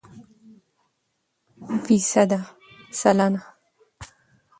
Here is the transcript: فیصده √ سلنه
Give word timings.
فیصده 1.85 2.39
√ 2.47 2.49
سلنه 3.01 3.41